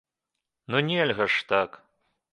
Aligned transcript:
Ну, 0.71 0.81
нельга 0.87 1.27
ж 1.37 1.47
так! 1.53 1.83